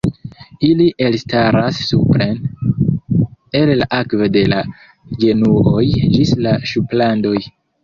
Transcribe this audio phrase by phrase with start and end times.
[0.67, 2.33] Ili elstaras supren
[3.61, 4.65] el la akvo de la
[5.27, 5.85] genuoj
[6.19, 7.39] ĝis la ŝuplandoj.